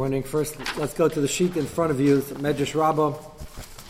[0.00, 0.22] Morning.
[0.22, 3.18] First, let's go to the sheet in front of you, Medrash Rabbah.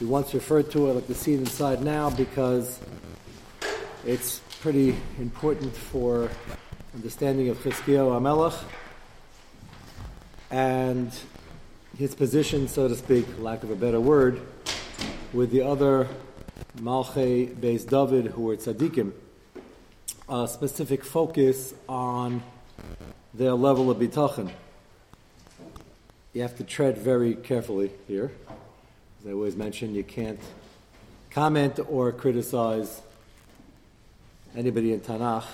[0.00, 2.80] We once referred to it, like the see it inside now because
[4.04, 6.28] it's pretty important for
[6.96, 8.60] understanding of Chizkiyahu Amelech
[10.50, 11.12] and
[11.96, 14.40] his position, so to speak, lack of a better word,
[15.32, 16.08] with the other
[16.78, 19.12] Malchei Beis David who were tzaddikim.
[20.28, 22.42] A specific focus on
[23.32, 24.50] their level of bitachon
[26.32, 28.30] you have to tread very carefully here.
[29.20, 30.38] As I always mention, you can't
[31.30, 33.02] comment or criticize
[34.56, 35.44] anybody in Tanakh.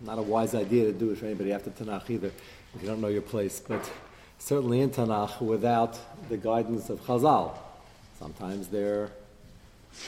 [0.00, 2.30] Not a wise idea to do it for anybody after Tanakh either,
[2.74, 3.60] if you don't know your place.
[3.60, 3.90] But
[4.38, 5.98] certainly in Tanakh, without
[6.28, 7.56] the guidance of Chazal,
[8.18, 9.10] sometimes there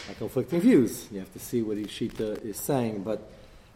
[0.09, 1.09] are conflicting views.
[1.11, 3.03] You have to see what Ishita is saying.
[3.03, 3.29] But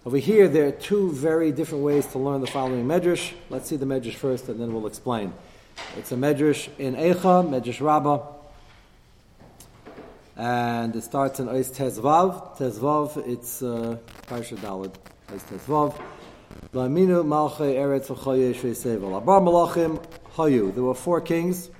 [0.06, 3.32] over here, there are two very different ways to learn the following medrash.
[3.50, 5.32] Let's see the medrash first, and then we'll explain.
[5.96, 8.22] It's a medrash in Eicha, medrash Rabbah,
[10.36, 12.56] and it starts in Ois Tezvav.
[12.56, 14.94] Tezvav, it's uh, Parsha Dalad.
[15.32, 16.00] Ois Tezvav.
[16.72, 20.02] Laminu Malchei Eretz V'choye Shvei Abar Malachim
[20.34, 20.72] Hayu.
[20.72, 21.70] There were four kings.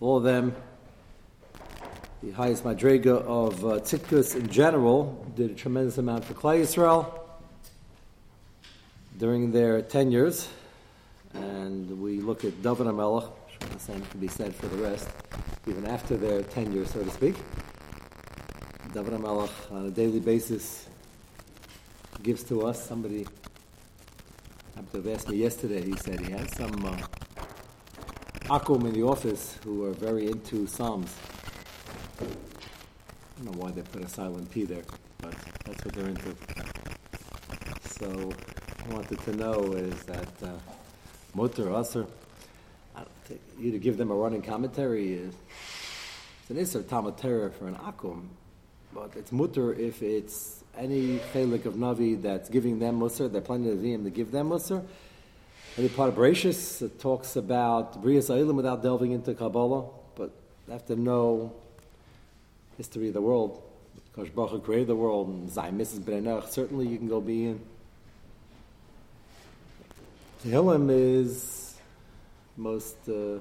[0.00, 0.54] All of them,
[2.22, 7.18] the highest madrega of uh, in general, did a tremendous amount for Klal Yisrael
[9.18, 10.48] during their tenures
[11.34, 13.30] and we look at David HaMelech,
[13.72, 15.08] the same can be said for the rest,
[15.66, 17.36] even after their tenure, so to speak.
[18.92, 20.88] David HaMelech, on a daily basis,
[22.22, 22.84] gives to us.
[22.84, 23.26] Somebody
[24.74, 26.96] have asked me yesterday, he said he had some uh,
[28.46, 31.14] akum in the office who are very into Psalms.
[32.20, 34.82] I don't know why they put a silent P there,
[35.20, 36.34] but that's what they're into.
[37.98, 38.32] So
[38.84, 40.48] I wanted to know is that uh,
[41.34, 42.06] Mutter, Aser.
[43.58, 45.34] You to give them a running commentary is
[46.42, 48.26] it's an Isser Talmud for an Akum,
[48.92, 53.80] but it's Mutter if it's any Chelik of Navi that's giving them Musar, they're planning
[53.80, 54.84] to to give them Musar.
[55.78, 59.84] Any part of Bereshis talks about Brias Eilim without delving into Kabbalah,
[60.16, 60.32] but
[60.66, 61.52] they have to know
[62.80, 63.62] history of the world.
[64.10, 66.00] Because Baruch created the world and Zay Mrs.
[66.00, 67.60] Brenach, certainly you can go be in
[70.42, 71.74] Tehillim is
[72.56, 73.38] most uh,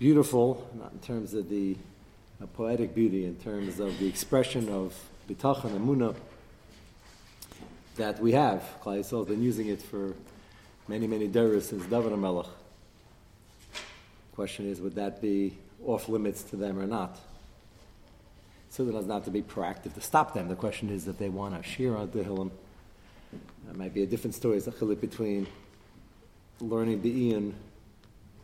[0.00, 1.76] beautiful, not in terms of the
[2.42, 4.92] uh, poetic beauty, in terms of the expression of
[5.28, 6.16] bitachon and munah
[7.94, 8.60] that we have.
[8.82, 10.14] Yisrael has been using it for
[10.88, 12.48] many, many days since David HaMelech.
[14.34, 15.56] Question is, would that be
[15.86, 17.16] off limits to them or not?
[18.76, 20.48] Does not to be proactive to stop them.
[20.48, 22.50] The question is that they want to share on Tehillim.
[23.66, 24.58] That might be a different story.
[24.58, 25.46] It's a between
[26.60, 27.54] learning Be'iyun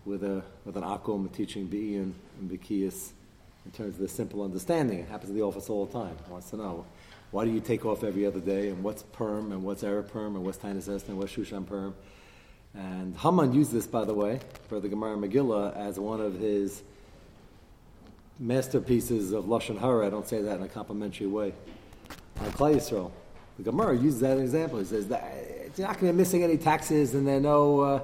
[0.06, 3.10] with, a, with an akum, and teaching Be'iyun and Bekiyas
[3.66, 5.00] in terms of the simple understanding.
[5.00, 6.16] It happens in the office all the time.
[6.24, 6.86] He wants to know
[7.30, 10.34] why do you take off every other day and what's Purim and what's Arab Purim
[10.36, 11.94] and what's Tainus Est and what's Shushan Purim.
[12.74, 16.82] And Haman used this, by the way, for the Gemara Megillah as one of his
[18.42, 20.06] masterpieces of Lashon Hara.
[20.06, 21.54] I don't say that in a complimentary way.
[22.40, 23.12] On Klal Yisrael.
[23.56, 24.80] The Gemara uses that example.
[24.80, 25.22] He says that
[25.76, 28.00] you're not going to be missing any taxes, and there's no uh,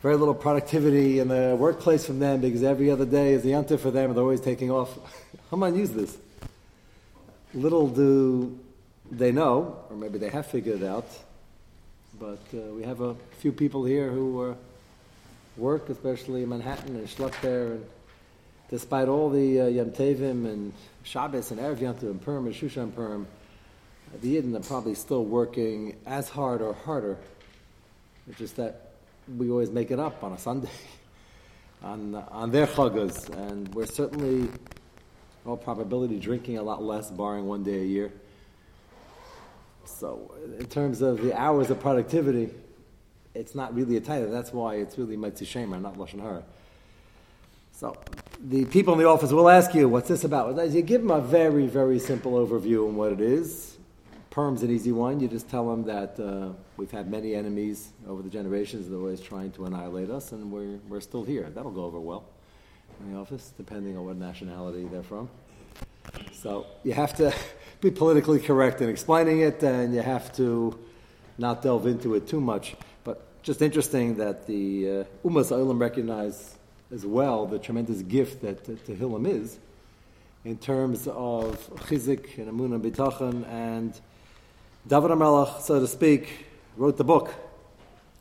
[0.00, 3.78] very little productivity in the workplace from them because every other day is the yanta
[3.78, 4.98] for them, and they're always taking off.
[5.50, 6.16] Haman use this.
[7.52, 8.58] Little do
[9.10, 11.08] they know, or maybe they have figured it out,
[12.18, 14.54] but uh, we have a few people here who uh,
[15.56, 17.84] work, especially in Manhattan and Schluck there, and
[18.70, 22.94] despite all the uh, Yom Tevim and Shabbos and Erev Yom and Purim and Shushan
[22.94, 23.26] Purim,
[24.20, 27.16] the Yidden are probably still working as hard or harder.
[28.28, 28.92] It's just that
[29.36, 30.70] we always make it up on a Sunday,
[31.82, 34.48] on, on their chagas, and we're certainly,
[35.46, 38.12] all probability, drinking a lot less, barring one day a year.
[39.84, 42.50] So, in terms of the hours of productivity,
[43.34, 44.30] it's not really a title.
[44.30, 46.42] That's why it's really Mitzvah Shemer, not Lashon Hara.
[47.78, 47.96] So,
[48.40, 50.70] the people in the office will ask you, what's this about?
[50.72, 53.78] You give them a very, very simple overview on what it is
[54.38, 55.18] Purim's an easy one.
[55.18, 58.88] You just tell them that uh, we've had many enemies over the generations.
[58.88, 61.50] They're always trying to annihilate us, and we're, we're still here.
[61.52, 62.24] That'll go over well
[63.00, 65.28] in the office, depending on what nationality they're from.
[66.32, 67.34] So you have to
[67.80, 70.78] be politically correct in explaining it, and you have to
[71.36, 72.76] not delve into it too much.
[73.02, 76.56] But just interesting that the uh, Umas Olam recognize
[76.92, 79.58] as well the tremendous gift that Tehillim is
[80.44, 84.00] in terms of chizik and amunah bitachon and
[84.88, 86.46] David HaMelech, so to speak,
[86.78, 87.34] wrote the book,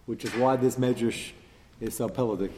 [0.06, 1.32] which is why this medrash
[1.80, 2.52] is so pelodic.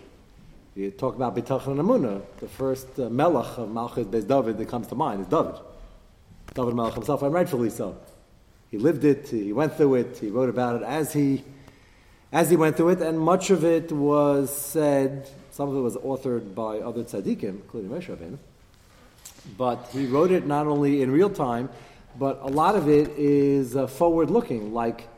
[0.76, 4.68] You talk about Bitachon and Amunah, the first uh, Melech of Malchus Bez David that
[4.68, 5.56] comes to mind is David.
[6.56, 7.98] David Melech himself, and rightfully so.
[8.72, 11.44] He lived it, he went through it, he wrote about it as he,
[12.32, 15.30] as he went through it, and much of it was said,
[15.60, 18.38] some of it was authored by other tzaddikim, including Moshe Rabbeinu,
[19.58, 21.68] but he wrote it not only in real time,
[22.18, 25.10] but a lot of it is uh, forward looking, like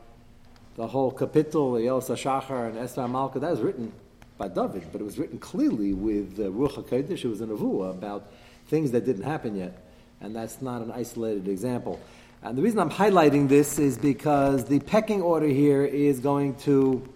[0.74, 3.92] the whole kapitel, Yelsa Shachar and Esther Malka, that was written
[4.36, 7.24] by David, but it was written clearly with uh, Ruach HaKodesh.
[7.24, 8.32] It was a nevuah about
[8.66, 9.80] things that didn't happen yet,
[10.20, 12.00] and that's not an isolated example.
[12.42, 17.08] And the reason I'm highlighting this is because the pecking order here is going to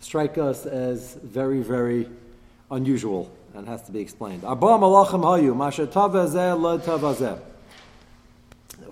[0.00, 2.08] strike us as very, very
[2.70, 4.44] unusual and has to be explained.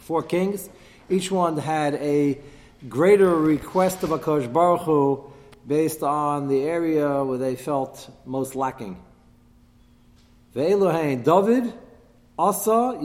[0.01, 0.69] Four kings,
[1.09, 2.39] each one had a
[2.89, 4.19] greater request of a
[4.53, 5.25] Baruch Hu
[5.67, 9.03] based on the area where they felt most lacking.
[10.55, 11.73] David,
[12.39, 12.99] Asa.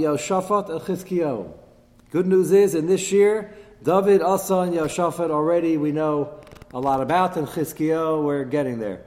[2.12, 3.54] Good news is, in this year,
[3.84, 6.40] David, Asa, and already we know
[6.74, 9.02] a lot about, and Chizkiyahu, we're getting there.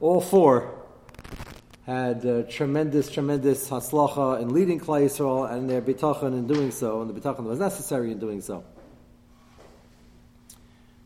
[0.00, 0.77] All four
[1.88, 7.00] had uh, tremendous, tremendous haslacha in leading Klal Yisrael and their bitachon in doing so,
[7.00, 8.62] and the bitachon was necessary in doing so.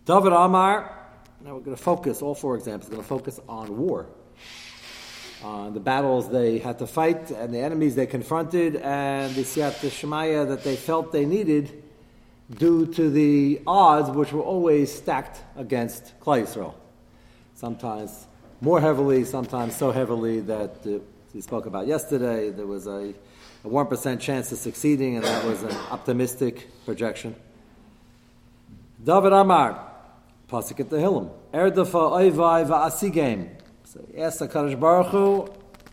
[0.04, 0.92] David Amar,
[1.44, 4.06] now we're going to focus, all four examples, going to focus on war.
[5.44, 9.74] On the battles they had to fight and the enemies they confronted and the Siyat
[9.88, 11.82] Shemaya that they felt they needed
[12.58, 16.74] due to the odds which were always stacked against Klal Yisrael.
[17.54, 18.26] Sometimes
[18.62, 21.00] more heavily, sometimes so heavily that uh,
[21.34, 23.12] we spoke about yesterday, there was a,
[23.64, 27.34] a 1% chance of succeeding and that was an optimistic projection.
[29.02, 29.84] David Amar,
[30.48, 31.28] Pasuk at the Hillim.
[31.52, 33.50] Erdafa oivai va'asigem.
[33.82, 35.48] So he asked HaKadosh Baruch Hu,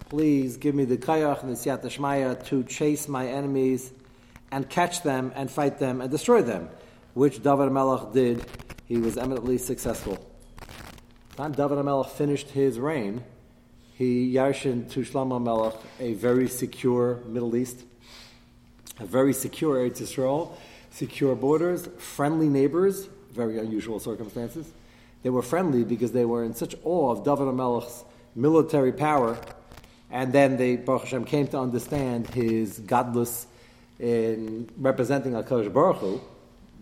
[0.09, 3.91] please give me the kayach and the siyat shmaya to chase my enemies
[4.51, 6.69] and catch them and fight them and destroy them,
[7.15, 8.45] which David Melech did.
[8.85, 10.28] He was eminently successful.
[11.39, 13.23] Time David Melech finished his reign,
[13.93, 17.79] he yarshin to Shlomo Melech a very secure Middle East,
[18.99, 20.51] a very secure Eretz Yisrael,
[20.91, 24.69] secure borders, friendly neighbors, very unusual circumstances.
[25.23, 28.03] They were friendly because they were in such awe of David HaMelech's
[28.35, 29.39] military power,
[30.11, 33.47] and then they, Baruch Hashem, came to understand his godless
[33.97, 36.21] in representing HaKadosh Baruch Hu.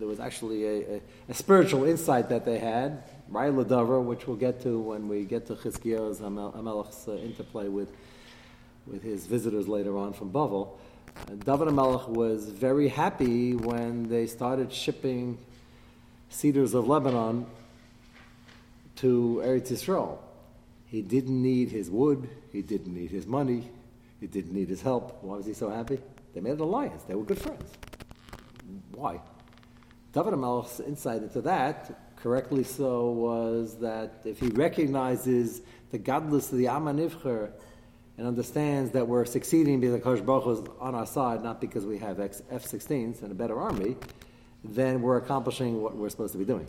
[0.00, 4.36] There was actually a, a, a spiritual insight that they had, Raila Davar, which we'll
[4.36, 7.92] get to when we get to Chizkiyahu's HaMelech's uh, interplay with,
[8.86, 10.78] with his visitors later on from Bavel.
[11.26, 15.36] David HaMelech was very happy when they started shipping
[16.30, 17.44] cedars of Lebanon
[18.96, 20.18] to Eretz Yisrael.
[20.86, 23.68] He didn't need his wood, he didn't need his money,
[24.20, 25.22] he didn't need his help.
[25.22, 25.98] Why was he so happy?
[26.32, 27.70] They made an alliance, they were good friends.
[28.92, 29.20] Why?
[30.14, 31.90] David HaMelech's insight into that,
[32.22, 35.60] correctly so, was that if he recognizes
[35.90, 37.50] the godless of the Amanivcher
[38.16, 41.98] and understands that we're succeeding because Kosh Baruch is on our side, not because we
[41.98, 43.96] have F-16s and a better army,
[44.64, 46.66] then we're accomplishing what we're supposed to be doing.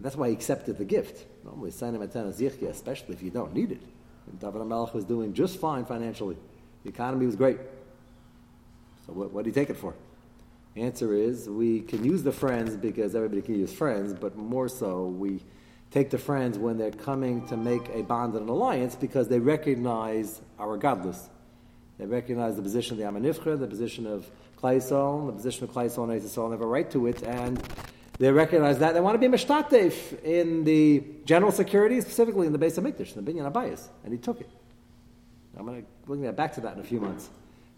[0.00, 1.26] That's why he accepted the gift.
[1.44, 3.80] Normally, sign him at Zichya, especially if you don't need it.
[4.28, 6.36] And David HaMelech was doing just fine financially.
[6.84, 7.58] The economy was great.
[9.06, 9.94] So what, what do you take it for?
[10.78, 15.06] Answer is we can use the friends because everybody can use friends, but more so
[15.06, 15.42] we
[15.90, 19.40] take the friends when they're coming to make a bond and an alliance because they
[19.40, 21.28] recognize our godless.
[21.98, 24.30] They recognize the position of the Amanifcha, the position of
[24.62, 27.60] Klaisol, the position of Klaisol and Eisol, have a right to it, and
[28.18, 28.94] they recognize that.
[28.94, 33.14] They want to be Meshtatef in the general security, specifically in the base of Mikdash,
[33.14, 34.50] the Binyan Abayas, and he took it.
[35.58, 37.30] I'm going to bring that back to that in a few months,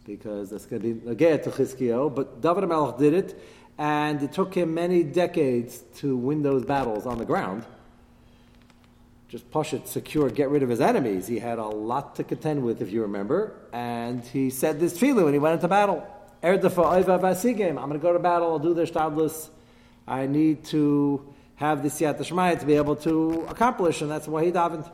[0.05, 3.41] because that's going to be again to Chizkiyahu, but David Melech did it,
[3.79, 7.65] and it took him many decades to win those battles on the ground.
[9.29, 11.29] Just push it, secure, get rid of his enemies.
[11.29, 15.25] He had a lot to contend with, if you remember, and he said this feeling
[15.25, 16.07] when he went into battle.
[16.43, 16.73] Er I'm going
[17.93, 19.51] to go to battle, I'll do the shtadlus.
[20.09, 24.45] I need to have the siyat shmaya to be able to accomplish, and that's why
[24.45, 24.91] he davened.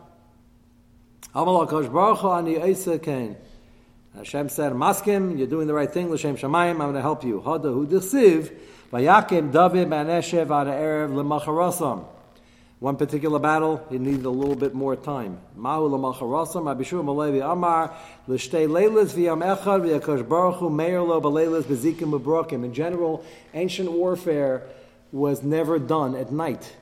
[4.16, 7.42] Hashem said, Maskim, you're doing the right thing, L'Shem Shamayim, I'm going to help you.
[7.44, 8.50] Hada hu dechsiv,
[8.90, 12.06] vayakim David ba'neshev ad erev l'macharasam.
[12.78, 15.38] One particular battle, he needed a little bit more time.
[15.54, 17.94] Mahu l'macharasam, Abishur Malevi Amar,
[18.26, 24.62] l'shtei leilas v'yam echad v'yakosh baruch hu meir lo b'leilas b'zikim In general, ancient warfare
[25.12, 26.74] was never done at night.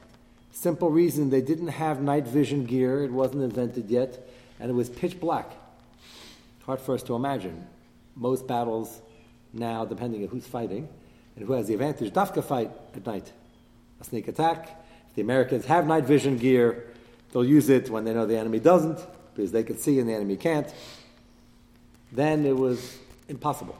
[0.52, 4.24] Simple reason they didn't have night vision gear, it wasn't invented yet,
[4.60, 5.50] and it was pitch black.
[6.66, 7.66] Hard for us to imagine.
[8.16, 9.02] Most battles
[9.52, 10.88] now, depending on who's fighting
[11.36, 13.32] and who has the advantage, Dafka fight at night.
[14.00, 14.86] A sneak attack.
[15.10, 16.86] If the Americans have night vision gear,
[17.32, 18.98] they'll use it when they know the enemy doesn't,
[19.34, 20.72] because they can see and the enemy can't.
[22.12, 23.76] Then it was impossible.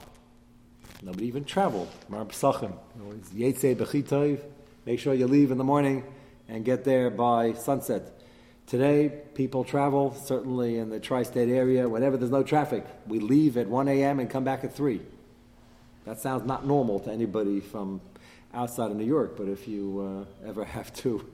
[1.02, 1.88] Nobody even traveled.
[4.86, 6.04] Make sure you leave in the morning
[6.48, 8.13] and get there by sunset.
[8.66, 12.86] Today, people travel, certainly in the tri state area, whenever there's no traffic.
[13.06, 14.20] We leave at 1 a.m.
[14.20, 15.02] and come back at 3.
[16.06, 18.00] That sounds not normal to anybody from
[18.54, 21.28] outside of New York, but if you uh, ever have to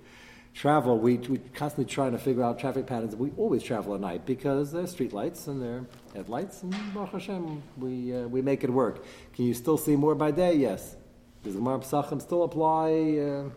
[0.55, 3.15] travel, we, we constantly trying to figure out traffic patterns.
[3.15, 7.13] We always travel at night because there's street lights and there are headlights, and Baruch
[7.13, 9.05] Hashem, we, uh, we make it work.
[9.35, 10.55] Can you still see more by day?
[10.55, 10.97] Yes.
[11.45, 13.51] Does the Gemara Pesachim still apply uh,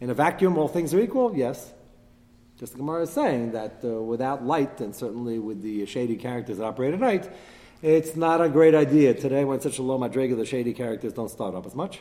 [0.00, 0.58] in a vacuum?
[0.58, 1.36] All things are equal?
[1.36, 1.72] Yes.
[2.60, 6.58] Just the Gemara is saying that uh, without light, and certainly with the shady characters
[6.58, 7.26] that operate at night,
[7.80, 9.14] it's not a great idea.
[9.14, 12.00] Today, when such a low madriga, the shady characters don't start up as much,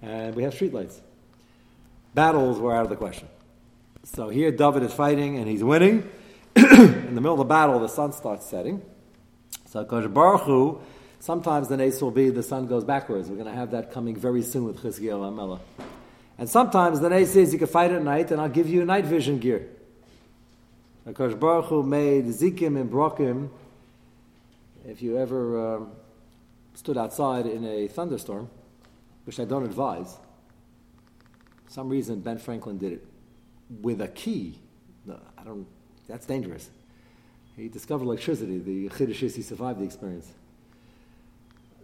[0.00, 0.98] and we have streetlights.
[2.14, 3.28] Battles were out of the question.
[4.04, 6.10] So here David is fighting and he's winning.
[6.56, 8.80] In the middle of the battle, the sun starts setting.
[9.66, 10.80] So Kosh Baruch Hu,
[11.20, 13.28] sometimes the nace will be the sun goes backwards.
[13.28, 15.60] We're going to have that coming very soon with Chizkiel Amela.
[16.38, 19.04] And sometimes the nace says you can fight at night and I'll give you night
[19.04, 19.68] vision gear.
[21.10, 23.50] Kosh Baruch Hu made Zikim and Brokim.
[24.86, 25.92] If you ever um,
[26.74, 28.48] stood outside in a thunderstorm,
[29.24, 30.16] which I don't advise,
[31.68, 33.06] some reason Ben Franklin did it
[33.80, 34.58] with a key.
[35.10, 35.66] I don't.
[36.08, 36.70] That's dangerous.
[37.56, 38.58] He discovered electricity.
[38.58, 40.32] The Chiddush is he survived the experience.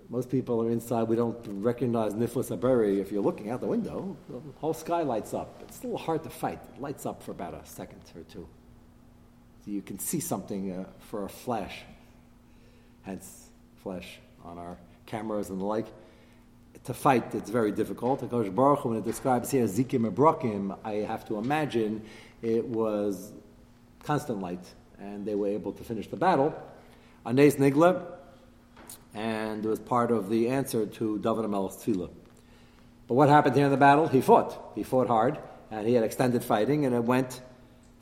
[0.09, 1.03] Most people are inside.
[1.03, 2.99] We don't recognize Niflis Aberi.
[2.99, 5.61] If you're looking out the window, the whole sky lights up.
[5.63, 6.61] It's a little hard to fight.
[6.75, 8.49] It lights up for about a second or two.
[9.65, 11.83] So you can see something uh, for a flash.
[13.03, 13.49] Hence,
[13.83, 15.87] flash on our cameras and the like
[16.85, 18.21] to fight, it's very difficult.
[18.21, 18.49] Because
[18.85, 22.03] when it describes here Zikim Abrakim, I have to imagine
[22.43, 23.33] it was
[24.03, 24.65] constant light,
[24.99, 26.55] and they were able to finish the battle.
[27.27, 28.05] Anes Nigla,
[29.15, 32.11] and it was part of the answer to David Amel's tefillah.
[33.07, 34.09] But what happened here in the battle?
[34.09, 34.73] He fought.
[34.75, 35.39] He fought hard,
[35.71, 37.43] and he had extended fighting, and it went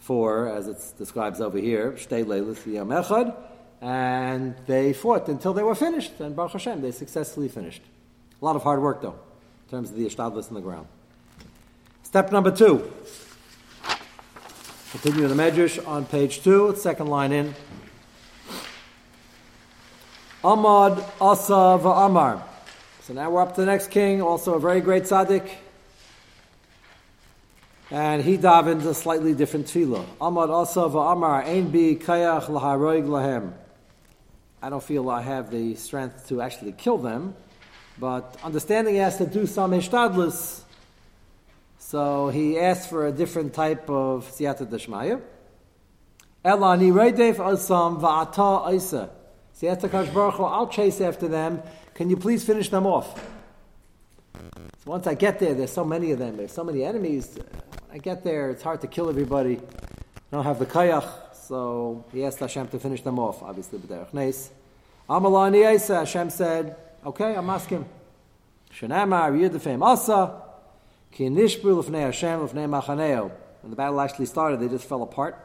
[0.07, 3.35] for, as it describes over here, Shtei Leilis Yom Echad,
[3.81, 7.83] and they fought until they were finished, and Baruch Hashem, they successfully finished.
[8.41, 9.19] A lot of hard work, though,
[9.65, 10.87] in terms of the ishtadlis in the ground.
[12.05, 12.89] Step number two.
[14.93, 17.53] Continue the Medrash on page two, second line in.
[20.45, 22.45] Ahmad Asa Amar.
[23.03, 25.51] So now we're up to the next king, also a very great tzaddik.
[27.91, 30.05] And he davened a slightly different tefillah.
[30.21, 33.53] Amar Ein bi kayach laharoig lahem.
[34.61, 37.37] I don't feel I have the strength to actually kill them,
[37.99, 40.63] but understanding he has to do some ishtadlus,
[41.79, 45.21] so he asked for a different type of siyata deshmaya.
[46.45, 49.11] Ela ni reidev asam va'ata isa.
[49.61, 51.63] Siyata kash baruch I'll chase after them.
[51.95, 53.15] Can you please finish them off?
[54.35, 56.37] So once I get there, there's so many of them.
[56.37, 57.39] There's so many enemies.
[57.97, 59.57] I get there, it's hard to kill everybody.
[59.57, 59.61] I
[60.31, 63.43] don't have the kayach, so he asked Hashem to finish them off.
[63.43, 64.51] Obviously, b'derech neis.
[65.09, 66.77] Amalani Isa, Hashem said,
[67.07, 67.89] Okay, I'm asking.
[68.71, 70.43] Shanamar Yudafim Asa
[71.11, 73.31] Ki Nishbu Hashem Lefnei Machaneo.
[73.63, 75.39] When the battle actually started, they just fell apart.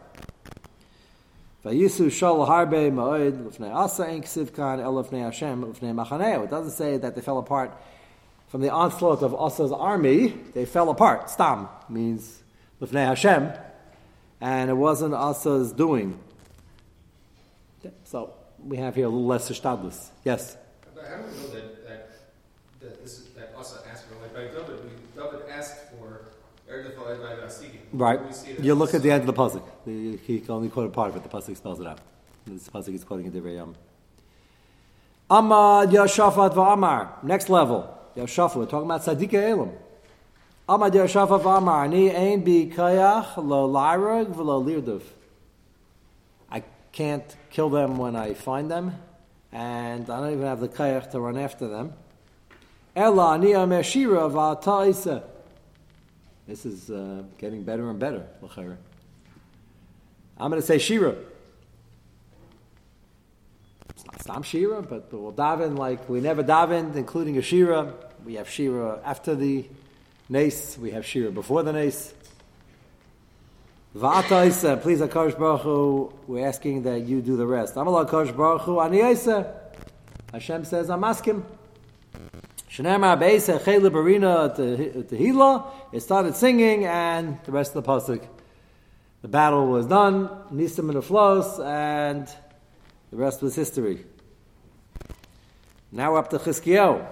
[1.64, 6.44] Vayisu Shol Harbe Ma'od Lefnei Asa Ein Ksiv Kan El Hashem Machaneo.
[6.44, 7.72] It doesn't say that they fell apart
[8.50, 10.34] from the onslaught of Asa's army.
[10.54, 11.30] They fell apart.
[11.30, 12.41] Stam means
[12.82, 13.52] Lefnei Hashem,
[14.42, 16.20] and it wasn't Asa's doing.
[18.04, 18.34] So
[18.64, 20.10] we have here a little less shtadlus.
[20.26, 20.58] Yes
[21.12, 22.10] how do we know that, that,
[22.80, 26.26] that this is, that Asa asked for, like by David, we, David asked for
[27.92, 28.22] Right.
[28.62, 29.68] You look at the end of the puzzle.
[29.84, 31.24] He can only quote a part of it.
[31.24, 32.00] The puzzle spells it out.
[32.48, 33.76] This puzzle is quoting a very um.
[35.30, 37.22] Amad Yehoshaphat v'Amar.
[37.24, 37.94] Next level.
[38.16, 38.56] Yehoshaphat.
[38.56, 39.72] We're talking about Tzaddik Elam.
[40.72, 41.90] Amad Yehoshaphat v'Amar.
[41.90, 45.02] Ni ein bi kayach lo lirduv.
[46.50, 46.64] I
[46.94, 48.96] can't kill them when I find them
[49.52, 51.92] and I don't even have the kayak to run after them.
[52.96, 55.24] Ella niya meshira v'ataisa.
[56.48, 58.26] This is uh, getting better and better.
[60.38, 61.16] I'm going to say shira.
[63.90, 67.94] It's not Sam shira, but we'll daven like we never davened, including a shira.
[68.24, 69.66] We have shira after the
[70.32, 70.78] nace.
[70.78, 72.14] We have shira before the nace.
[73.96, 77.76] Va'ata please Akash Baruch Hu, we're asking that you do the rest.
[77.76, 79.00] Amal Akash Baruch Hu, Ani
[80.32, 81.46] Hashem says, I'm asking.
[82.70, 84.56] Shanamar Beisa Chayla Barina
[85.06, 88.26] Tehila, it started singing, and the rest of the pasuk.
[89.24, 92.26] The battle was done, Nisim and the flows, and
[93.12, 94.06] the rest was history.
[95.92, 97.06] Now up to Chizkiyahu.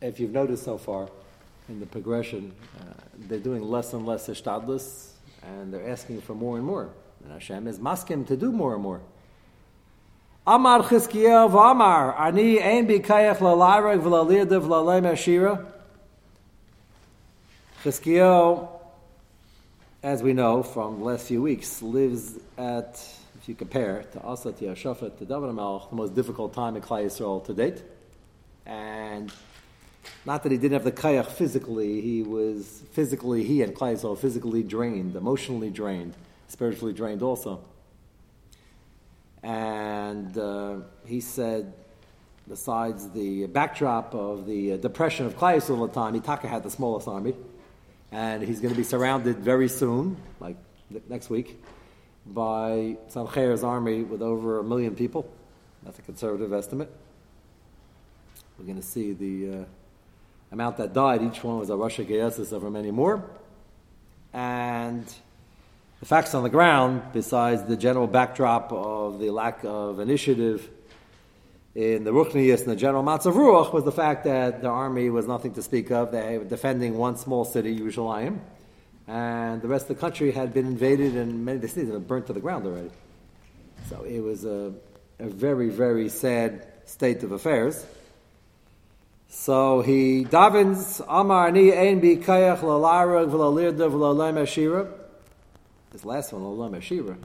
[0.00, 1.08] If you've noticed so far
[1.68, 2.92] in the progression, uh,
[3.28, 5.10] they're doing less and less ishtadlis,
[5.42, 6.90] and they're asking for more and more.
[7.24, 9.00] And Hashem is maskim to do more and more.
[10.46, 15.66] Amar Chizkiyahu v'amar, ani ein bikayach lalareg v'lalirdav lalay mashira.
[17.82, 18.68] Chizkiyahu,
[20.02, 23.04] as we know from the last few weeks, lives at
[23.46, 26.82] if you compare to Asa, to Yehoshaphat, to David Melch, the most difficult time in
[26.82, 27.80] Klal Yisrael to date.
[28.66, 29.32] And
[30.24, 34.62] not that he didn't have the kayach physically, he was physically, he and Klai physically
[34.62, 36.14] drained, emotionally drained,
[36.48, 37.60] spiritually drained also.
[39.42, 41.72] And uh, he said,
[42.48, 46.70] besides the backdrop of the uh, depression of Klai at the time, Itaka had the
[46.70, 47.34] smallest army.
[48.12, 50.56] And he's going to be surrounded very soon, like
[51.08, 51.62] next week,
[52.24, 55.28] by Sancher's army with over a million people.
[55.84, 56.90] That's a conservative estimate.
[58.58, 59.64] We're going to see the uh,
[60.52, 61.22] amount that died.
[61.22, 63.24] Each one was a Russia Geyesis over many more.
[64.32, 65.04] And
[66.00, 70.68] the facts on the ground, besides the general backdrop of the lack of initiative
[71.74, 75.26] in the Ruchnius and the general Matzav Ruach, was the fact that the army was
[75.26, 76.12] nothing to speak of.
[76.12, 78.40] They were defending one small city, Yerushalayim
[79.08, 81.94] and the rest of the country had been invaded and many of the cities had
[81.94, 82.90] been burnt to the ground already.
[83.88, 84.72] So it was a,
[85.18, 87.86] a very, very sad state of affairs.
[89.28, 94.90] So he davens Amar ni ein bi kayach lalarag v'lalirda v'lalem ashira.
[95.90, 97.16] This last one, lalem ashira.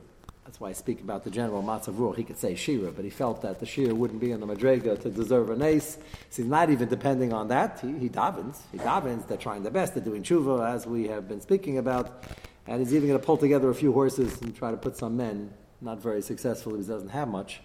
[0.45, 2.17] That's why I speak about the general Matzav Ruach.
[2.17, 4.99] He could say Shira, but he felt that the Shira wouldn't be in the Madrega
[5.01, 5.97] to deserve an ace.
[6.29, 7.79] So he's not even depending on that.
[7.79, 8.57] He, he davens.
[8.71, 9.27] He davens.
[9.27, 9.93] They're trying their best.
[9.93, 12.25] They're doing tshuva, as we have been speaking about.
[12.67, 15.15] And he's even going to pull together a few horses and try to put some
[15.15, 15.53] men.
[15.79, 17.61] Not very successfully because he doesn't have much.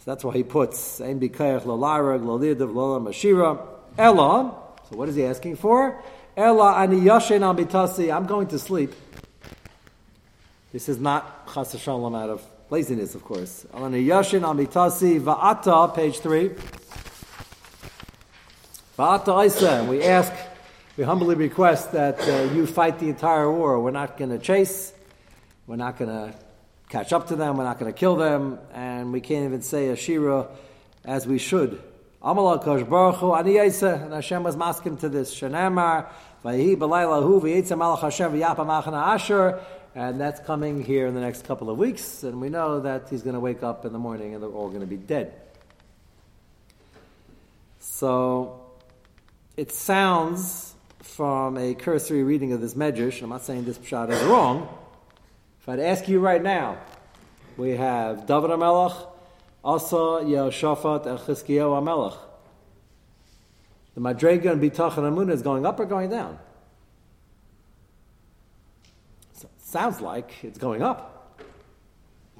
[0.00, 3.60] So that's why he puts Ein Bikayach Lalarag Lalidav Lala Mashira
[3.98, 4.54] Ella.
[4.88, 6.02] So what is he asking for?
[6.34, 8.14] Ella Ani Yashin Ambitasi.
[8.14, 8.94] I'm going to sleep.
[10.72, 13.66] This is not chas shalom out of laziness, of course.
[13.74, 16.50] Alani Yashin Amitasi Va'ata, page three.
[18.98, 20.32] Va'ata Isa, we ask,
[20.96, 23.78] we humbly request that uh, you fight the entire war.
[23.78, 24.94] We're not going to chase.
[25.66, 26.34] We're not going to
[26.90, 27.56] catch up to them.
[27.56, 28.58] We're not going to kill them.
[28.74, 30.48] And we can't even say a shira
[31.04, 31.82] as we should.
[32.22, 32.38] And
[34.12, 35.42] Hashem was masking to this.
[39.92, 43.22] And that's coming here in the next couple of weeks, and we know that he's
[43.22, 45.32] going to wake up in the morning and they're all going to be dead.
[47.80, 48.60] So
[49.56, 54.22] it sounds from a cursory reading of this medrash, I'm not saying this pshat is
[54.24, 54.68] wrong.
[55.60, 56.78] If I'd ask you right now,
[57.56, 59.06] we have David HaMelech,
[59.62, 62.16] Asa, Yehoshaphat, and Chizkiyahu HaMelech.
[63.94, 66.38] The Madrega and Bitachon Amunah is going up or going down?
[69.58, 71.42] Sounds like it's going up.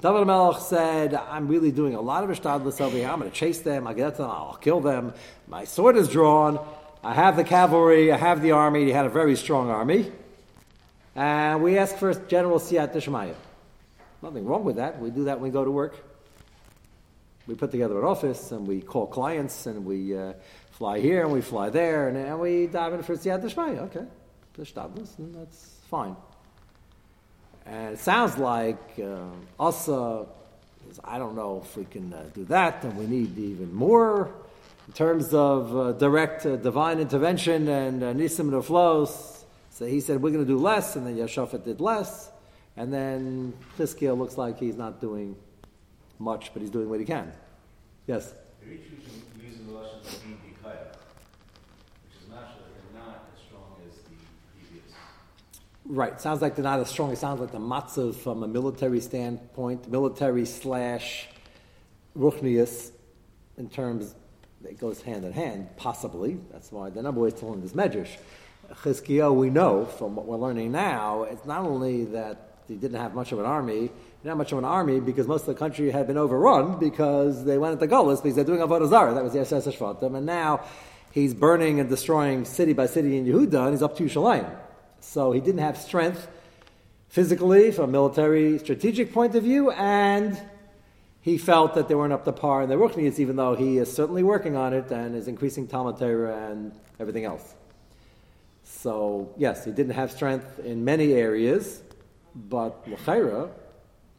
[0.01, 3.07] David Melech said, I'm really doing a lot of ishtadlis over here.
[3.07, 3.85] I'm going to chase them.
[3.85, 4.31] I'll get them.
[4.31, 5.13] I'll kill them.
[5.47, 6.59] My sword is drawn.
[7.03, 8.11] I have the cavalry.
[8.11, 8.85] I have the army.
[8.85, 10.11] He had a very strong army.
[11.15, 13.35] And we ask for general siyat dishmaya.
[14.21, 14.99] Nothing wrong with that.
[14.99, 15.95] We do that when we go to work.
[17.47, 20.33] We put together an office and we call clients and we uh,
[20.71, 23.79] fly here and we fly there and, and we dive in for siyat dishmaya.
[23.79, 24.05] Okay.
[24.57, 26.15] Ishtadlis, and that's fine.
[27.65, 29.17] And it sounds like uh,
[29.59, 30.29] also,
[31.03, 34.31] I don't know if we can uh, do that, and we need even more
[34.87, 39.40] in terms of uh, direct uh, divine intervention and uh, nisim flows.
[39.81, 42.29] So he said, we're going to do less, and then Yehoshaphat did less.
[42.77, 45.35] And then Chizkiah looks like he's not doing
[46.19, 47.33] much, but he's doing what he can.
[48.05, 48.31] Yes?
[55.85, 56.21] Right.
[56.21, 57.11] Sounds like they're not as strong.
[57.11, 61.27] It sounds like the matzah from a military standpoint, military slash
[62.15, 62.91] ruchnius,
[63.57, 64.13] in terms
[64.63, 66.37] it goes hand in hand, possibly.
[66.51, 68.15] That's why the number always telling this medrash.
[68.75, 73.13] Chizkiyahu, we know from what we're learning now, it's not only that he didn't have
[73.13, 73.89] much of an army,
[74.23, 77.57] not much of an army because most of the country had been overrun because they
[77.57, 79.13] went into Gullus because they're doing Avodah Zarah.
[79.13, 80.15] That was the Yeshua Shvatim.
[80.15, 80.63] And now
[81.11, 84.49] he's burning and destroying city by city in Yehuda and he's up to Yerushalayim.
[85.01, 86.27] So he didn't have strength
[87.09, 90.41] physically, from a military strategic point of view, and
[91.19, 93.91] he felt that they weren't up to par in their Ruchnias, even though he is
[93.91, 97.53] certainly working on it and is increasing Talmud Torah and everything else.
[98.81, 101.83] So, yes, he didn't have strength in many areas,
[102.33, 103.51] but L'chaira,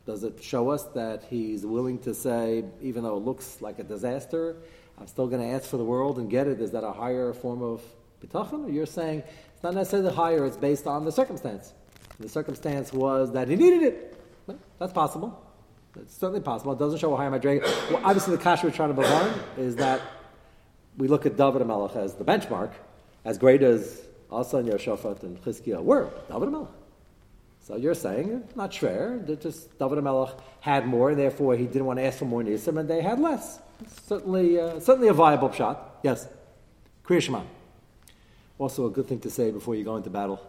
[0.06, 3.82] does it show us that he's willing to say, even though it looks like a
[3.82, 4.54] disaster,
[5.00, 6.60] I'm still going to ask for the world and get it?
[6.60, 7.82] Is that a higher form of
[8.24, 8.72] bitachon?
[8.72, 11.72] You're saying it's not necessarily higher, it's based on the circumstance.
[12.20, 14.16] The circumstance was that he needed it.
[14.78, 15.44] That's possible.
[15.96, 16.72] It's certainly possible.
[16.74, 17.62] It doesn't show a higher madrega.
[17.90, 20.00] Well, obviously, the kasha we're trying to bavon is that
[20.96, 22.70] we look at David and Melech as the benchmark,
[23.24, 26.10] as great as Asa and Yehoshaphat and Chizkiah were.
[26.30, 26.68] David Melech.
[27.60, 29.20] So you're saying not fair.
[29.26, 32.42] That just David Melech had more, and therefore he didn't want to ask for more
[32.42, 33.60] nisim, and they had less.
[33.80, 36.00] It's certainly, uh, certainly a viable shot.
[36.02, 36.28] Yes,
[37.04, 37.44] Kriya
[38.58, 40.40] Also, a good thing to say before you go into battle.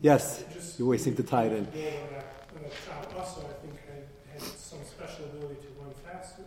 [0.00, 0.44] Yes,
[0.78, 1.68] you always seem to tie it in.
[3.16, 6.40] Also, I think had, some special ability to run fast.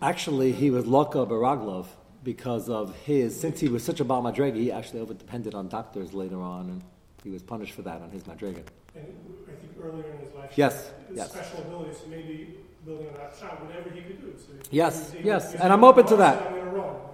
[0.00, 1.86] Actually, he was Loka Baraglov
[2.28, 5.66] because of his, since he was such a Baal Madrega, he actually over depended on
[5.66, 6.82] doctors later on, and
[7.24, 8.62] he was punished for that on his Madrega.
[8.94, 9.06] And
[9.48, 11.32] I think earlier in his life, yes, yes.
[11.32, 14.34] special abilities, so maybe building on that whatever he could do.
[14.36, 16.52] So yes, yes, and I'm open to that.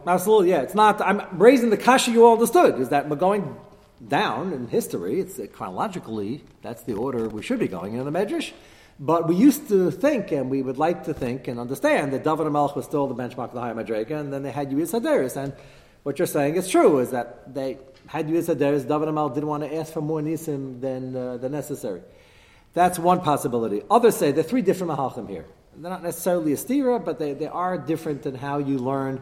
[0.04, 0.62] Absolutely, yeah.
[0.62, 3.56] It's not, I'm raising the kasha you all understood, is that we're going
[4.08, 5.20] down in history.
[5.20, 8.50] It's chronologically that's the order we should be going in the Medrash.
[9.00, 12.46] But we used to think, and we would like to think and understand that David
[12.46, 15.36] Melch was still the benchmark of the higher Madrega, and then they had Yuvis Hadaris.
[15.36, 15.52] And
[16.04, 19.64] what you're saying is true, is that they had Yuvis Hadaris, David Melch didn't want
[19.64, 22.02] to ask for more Nisim than, uh, than necessary.
[22.72, 23.82] That's one possibility.
[23.90, 25.46] Others say there are three different Mahalchim here.
[25.76, 29.20] They're not necessarily a stira, but they, they are different in how you learn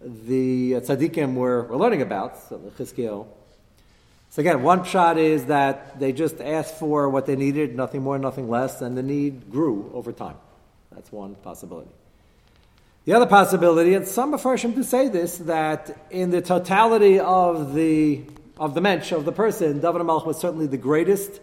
[0.00, 3.26] the uh, tzaddikim we're, we're learning about, so the Chizkiel
[4.32, 8.18] so again, one shot is that they just asked for what they needed, nothing more,
[8.18, 10.36] nothing less, and the need grew over time.
[10.90, 11.90] That's one possibility.
[13.04, 18.24] The other possibility, and some Mepharshim do say this, that in the totality of the
[18.56, 21.42] of the mensch, of the person, David Melch was certainly the greatest,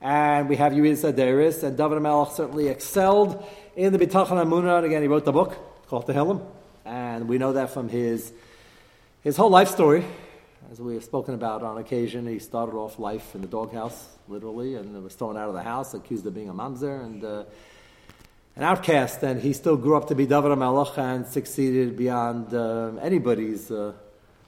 [0.00, 4.86] and we have Yuris Adaris, and David Melch certainly excelled in the Bitachon Amunah, and
[4.86, 6.42] again, he wrote the book called Tehillim,
[6.86, 8.32] and we know that from his
[9.22, 10.06] his whole life story,
[10.70, 14.76] as we have spoken about on occasion, he started off life in the doghouse, literally,
[14.76, 17.42] and was thrown out of the house, accused of being a mamzer and uh,
[18.54, 19.20] an outcast.
[19.24, 23.94] And he still grew up to be David HaMelech and succeeded beyond uh, anybody's uh,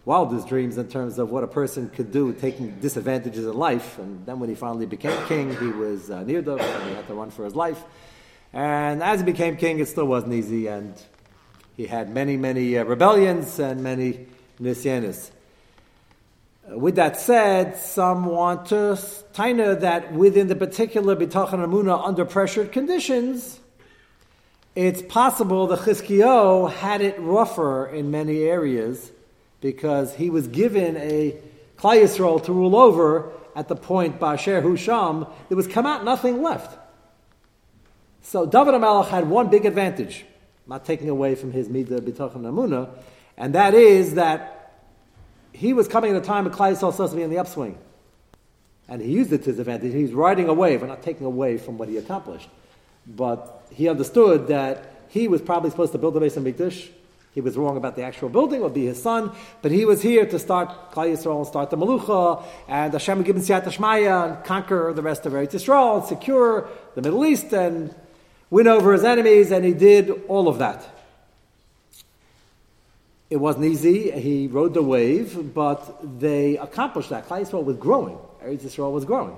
[0.04, 3.98] wildest dreams in terms of what a person could do, taking disadvantages in life.
[3.98, 7.08] And then when he finally became king, he was uh, near David and he had
[7.08, 7.82] to run for his life.
[8.52, 10.94] And as he became king, it still wasn't easy, and
[11.76, 14.28] he had many, many uh, rebellions and many
[14.60, 15.32] nisyanis.
[16.68, 18.98] With that said, some want to
[19.34, 23.58] taina that within the particular bitachon amuna under pressured conditions,
[24.74, 29.10] it's possible the Chizkiyo had it rougher in many areas
[29.60, 31.36] because he was given a
[31.78, 36.78] Yisrael to rule over at the point Basher Husham, there was come out nothing left.
[38.22, 40.24] So David HaMelech had one big advantage,
[40.66, 42.88] not taking away from his midah bitachon amuna,
[43.36, 44.61] and that is that
[45.52, 47.78] he was coming at a time when Klal Yisrael was to be in the upswing.
[48.88, 49.92] And he used it to his advantage.
[49.92, 52.48] He was riding a wave, and not taking away from what he accomplished.
[53.06, 56.88] But he understood that he was probably supposed to build the base of Mikdash.
[57.34, 60.02] He was wrong about the actual building, it would be his son, but he was
[60.02, 63.64] here to start Klal Yisrael and start the Malucha, and Hashem would give him Siyat
[63.64, 67.94] Shmaya and conquer the rest of Eretz Yisrael and secure the Middle East and
[68.50, 70.86] win over his enemies, and he did all of that.
[73.32, 74.10] It wasn't easy.
[74.10, 77.26] He rode the wave, but they accomplished that.
[77.26, 78.18] Klal Yisrael was growing.
[78.44, 79.34] Eretz Yisrael was growing.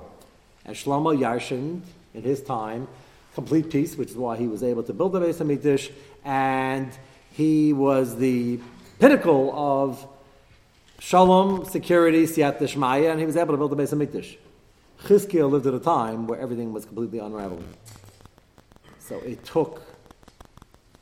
[0.65, 1.81] And Shlomo Yarshin,
[2.13, 2.89] in his time,
[3.37, 5.93] complete peace, which is why he was able to build the Beis Hamikdash,
[6.25, 6.91] and
[7.35, 8.59] he was the
[8.99, 10.05] pinnacle of
[10.99, 14.37] shalom, security, siyat deshmaya, and he was able to build the Beis Hamikdash.
[15.05, 17.73] Chizkiah lived at a time where everything was completely unraveling.
[18.99, 19.83] So it took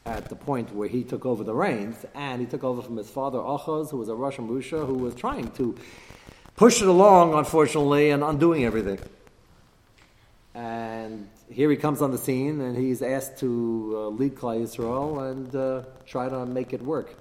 [0.05, 3.09] at the point where he took over the reins, and he took over from his
[3.09, 5.77] father Achaz, who was a Russian Rusha, who was trying to
[6.57, 8.99] push it along, unfortunately, and undoing everything.
[10.55, 15.31] And here he comes on the scene, and he's asked to uh, lead Klal Yisrael
[15.31, 17.15] and uh, try to make it work.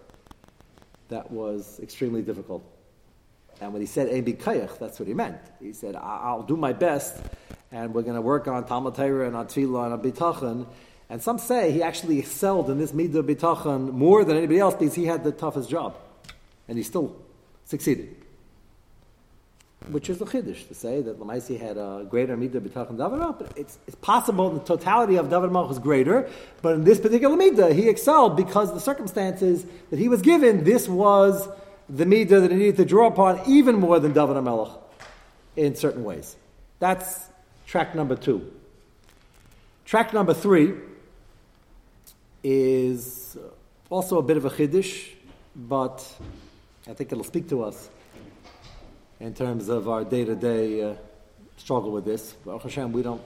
[1.10, 2.64] That was extremely difficult.
[3.62, 4.24] And when he said Ein
[4.80, 5.38] that's what he meant.
[5.62, 7.22] He said, I'll do my best,
[7.72, 10.66] and we're going to work on Talmud Torah and on and on Bitachon,
[11.12, 14.96] and some say he actually excelled in this midah bitachon more than anybody else because
[14.96, 15.98] he had the toughest job,
[16.70, 17.14] and he still
[17.66, 18.16] succeeded.
[19.90, 23.52] which is a chiddush to say that Lamaisi had a greater midah b'tachan David but
[23.58, 26.30] it's, it's possible the totality of Melch was greater,
[26.62, 30.88] but in this particular midah he excelled because the circumstances that he was given, this
[30.88, 31.50] was
[31.90, 34.72] the midah that he needed to draw upon even more than David Melch
[35.58, 36.38] in certain ways.
[36.80, 37.20] That's
[37.68, 38.50] track number two.
[39.84, 40.74] Track number three
[42.44, 43.38] is
[43.90, 45.10] also a bit of a chiddush,
[45.56, 46.06] but
[46.88, 47.90] I think it'll speak to us
[49.20, 50.94] in terms of our day-to-day uh,
[51.58, 52.34] struggle with this.
[52.46, 53.22] Baruch Hashem, we don't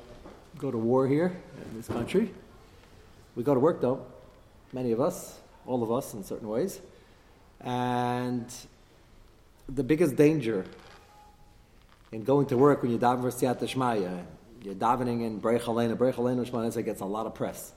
[0.58, 1.36] go to war here
[1.70, 2.34] in this country.
[3.36, 4.06] We go to work though,
[4.74, 6.80] many of us, all of us in certain ways.
[7.62, 8.46] And
[9.68, 10.66] the biggest danger
[12.12, 14.26] in going to work when you're davening for Siyat Shmaya,
[14.64, 17.72] you're davening in Breich Aleinu, Breich Aleinu Shmaya gets a lot of press,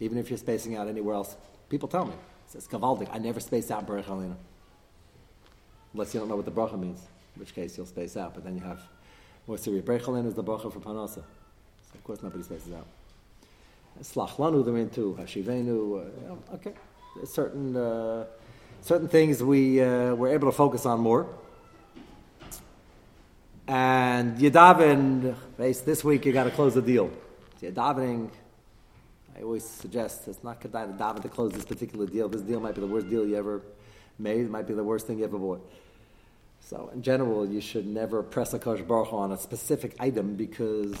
[0.00, 1.36] even if you're spacing out anywhere else.
[1.68, 4.36] People tell me, it says Kavaldik, I never space out Breich Aleinu.
[5.92, 7.00] Unless you don't know what the bracha means
[7.34, 8.80] in which case you'll space out, but then you have
[9.46, 9.84] more serious.
[9.84, 11.14] Brechalin is the bracha for Panasa.
[11.14, 12.86] So of course nobody spaces out.
[14.02, 16.74] Slachlanu they're into, Hashivenu, uh, okay.
[17.24, 18.26] Certain, uh,
[18.82, 21.26] certain things we, uh, we're able to focus on more.
[23.66, 27.10] And Yadavin, this week you got to close the deal.
[27.60, 28.30] Yadaving,
[29.38, 32.28] I always suggest it's not good to daven to close this particular deal.
[32.28, 33.62] This deal might be the worst deal you ever
[34.18, 34.40] made.
[34.40, 35.64] It might be the worst thing you ever bought.
[36.60, 40.98] So, in general, you should never press a Kosh Baruch on a specific item because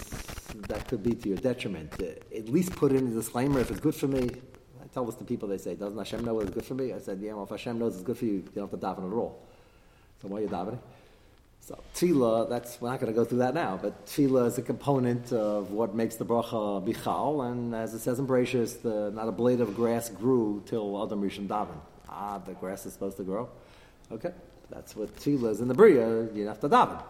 [0.68, 2.00] that could be to your detriment.
[2.00, 4.30] At least put in a disclaimer if it's good for me.
[4.80, 6.92] I tell this to people, they say, Doesn't Hashem know what's good for me?
[6.92, 8.86] I said, Yeah, well, if Hashem knows it's good for you, you don't have to
[8.86, 9.42] daven at all.
[10.22, 10.78] So, why are you davening?
[11.60, 14.62] So, tefillah, that's, we're not going to go through that now, but tefillah is a
[14.62, 19.32] component of what makes the bracha bichal, and as it says in Bereshis, not a
[19.32, 21.78] blade of grass grew till Adam Rishon daven.
[22.08, 23.50] Ah, the grass is supposed to grow?
[24.10, 24.32] Okay.
[24.70, 26.32] That's what tefillah is in the bria.
[26.32, 27.02] You have to daven.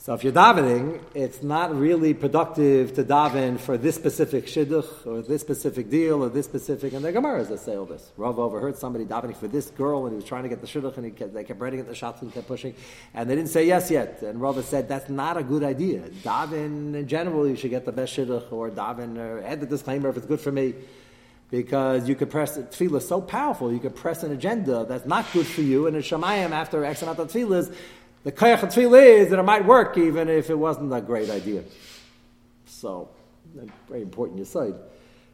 [0.00, 5.22] So if you're davening, it's not really productive to daven for this specific shidduch or
[5.22, 6.92] this specific deal or this specific.
[6.92, 8.12] And the Gemaras that say all this.
[8.16, 10.96] Rav overheard somebody davening for this girl and he was trying to get the shidduch
[10.96, 12.74] and he kept, they kept writing at the shots and kept pushing,
[13.12, 14.22] and they didn't say yes yet.
[14.22, 16.08] And Rav said that's not a good idea.
[16.22, 20.10] Daven in general, you should get the best shidduch or daven or add the disclaimer
[20.10, 20.74] if it's good for me
[21.50, 25.46] because you could press tefillah so powerful, you could press an agenda that's not good
[25.46, 27.74] for you, and in Shemayim, after X amount of tefillahs,
[28.24, 31.64] the koyach tefillah is that it might work even if it wasn't a great idea.
[32.66, 33.10] So,
[33.88, 34.74] very important side.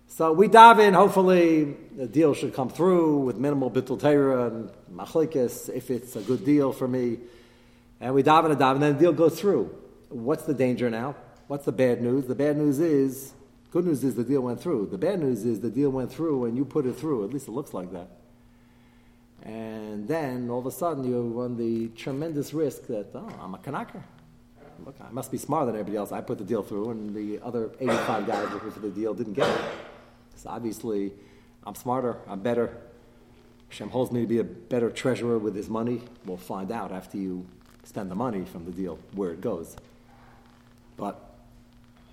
[0.06, 4.70] So we dive in, hopefully the deal should come through with minimal bittul Torah and
[4.92, 7.18] machlekes, if it's a good deal for me.
[8.00, 9.74] And we dive in and dive, and then the deal goes through.
[10.10, 11.16] What's the danger now?
[11.48, 12.26] What's the bad news?
[12.26, 13.32] The bad news is
[13.74, 14.86] Good news is the deal went through.
[14.92, 17.24] The bad news is the deal went through and you put it through.
[17.24, 18.08] At least it looks like that.
[19.42, 23.58] And then all of a sudden you run the tremendous risk that, oh, I'm a
[23.58, 24.02] Kanaka.
[24.84, 26.12] Look, I must be smarter than everybody else.
[26.12, 29.34] I put the deal through, and the other 85 guys looking for the deal didn't
[29.34, 29.60] get it.
[30.36, 31.12] So obviously,
[31.64, 32.76] I'm smarter, I'm better.
[33.68, 36.02] Hashem holds me to be a better treasurer with his money.
[36.26, 37.46] We'll find out after you
[37.84, 39.76] spend the money from the deal where it goes.
[40.96, 41.20] But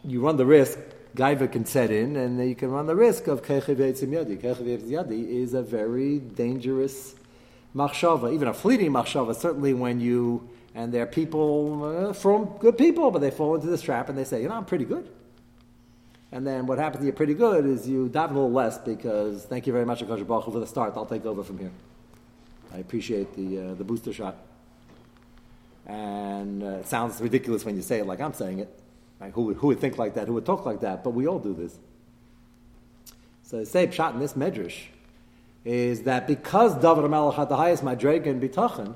[0.03, 0.77] you run the risk
[1.15, 4.37] gaiva can set in, and you can run the risk of kechev yadi.
[4.37, 7.15] Kechev yadi is a very dangerous
[7.75, 9.35] machshava, even a fleeting machshava.
[9.35, 13.67] Certainly, when you and there are people uh, from good people, but they fall into
[13.67, 15.09] this trap and they say, you know, I'm pretty good.
[16.31, 19.43] And then what happens to you pretty good is you dive a little less because
[19.43, 20.93] thank you very much, Akash Baruch for the start.
[20.95, 21.71] I'll take over from here.
[22.73, 24.37] I appreciate the uh, the booster shot.
[25.85, 28.79] And uh, it sounds ridiculous when you say it like I'm saying it.
[29.21, 29.31] Right?
[29.31, 30.27] Who, would, who would think like that?
[30.27, 31.03] Who would talk like that?
[31.03, 31.77] But we all do this.
[33.43, 34.77] So the same shot in this medrash
[35.63, 38.95] is that because David HaMelech had the highest madrega in bitachon,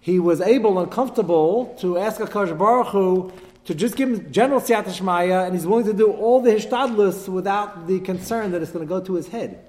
[0.00, 3.32] he was able and comfortable to ask Akash Baruch Hu
[3.64, 7.88] to just give him general siyat and he's willing to do all the hishtadlus without
[7.88, 9.64] the concern that it's going to go to his head.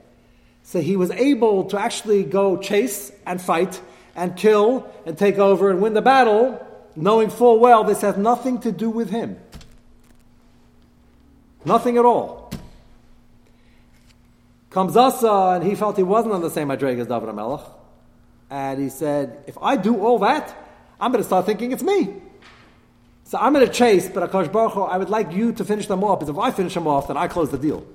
[0.61, 3.81] So he was able to actually go chase and fight
[4.15, 6.63] and kill and take over and win the battle,
[6.95, 9.39] knowing full well this has nothing to do with him.
[11.67, 12.49] Nothing at all.
[14.69, 17.69] Comes Asa, and he felt he wasn't on the same Madreg as David HaMelech.
[18.49, 20.55] And he said, if I do all that,
[20.99, 22.21] I'm going to start thinking it's me.
[23.25, 25.87] So I'm going to chase, but Akash Baruch Hu, I would like you to finish
[25.87, 27.85] them off, because if I finish them off, then I close the deal.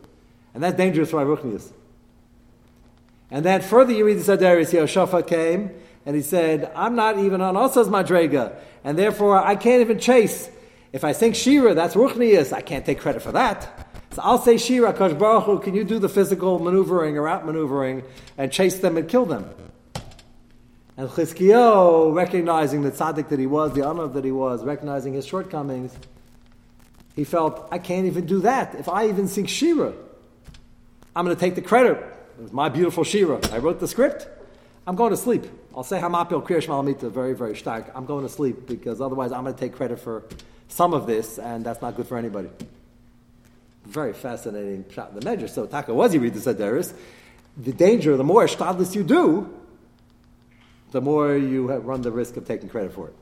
[0.52, 1.72] And that's dangerous for Aruchnius.
[3.30, 5.70] And then further you read the Sadaris, Yehoshaphat came,
[6.04, 8.54] and he said, I'm not even on Asa's Madrega,
[8.84, 10.50] and therefore I can't even chase.
[10.92, 12.52] If I sing Shira, that's Ruchnius.
[12.52, 13.88] I can't take credit for that.
[14.12, 18.04] So I'll say Shira, Kosh Baruch Hu, can you do the physical maneuvering or outmaneuvering
[18.36, 19.48] and chase them and kill them?
[20.98, 25.26] And Chizkiyo, recognizing the tzaddik that he was, the honor that he was, recognizing his
[25.26, 25.96] shortcomings,
[27.16, 28.74] he felt, I can't even do that.
[28.74, 29.94] If I even sing Shira,
[31.16, 31.96] I'm going to take the credit.
[32.38, 33.40] It was my beautiful Shira.
[33.50, 34.28] I wrote the script.
[34.86, 35.46] I'm going to sleep.
[35.74, 37.90] I'll say Hamapil Kriyash Malamita very, very stark.
[37.94, 40.24] I'm going to sleep because otherwise I'm going to take credit for
[40.72, 42.48] some of this, and that's not good for anybody.
[43.84, 45.46] Very fascinating shot the measure.
[45.46, 46.94] So Taka was read the Sederis.
[47.56, 49.52] The danger, the more shtadlis you do,
[50.92, 53.14] the more you run the risk of taking credit for it.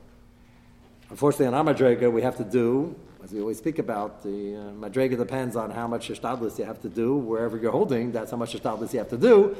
[1.09, 4.59] Unfortunately, on our Madrega, we have to do, as we always speak about, the uh,
[4.71, 7.17] Madrega depends on how much shtadlis you have to do.
[7.17, 9.57] Wherever you're holding, that's how much shtadlis you have to do.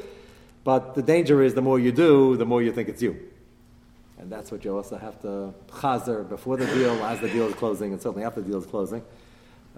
[0.63, 3.30] But the danger is the more you do, the more you think it's you.
[4.21, 7.55] And that's what you also have to chazer before the deal, as the deal is
[7.55, 9.03] closing, and certainly after the deal is closing.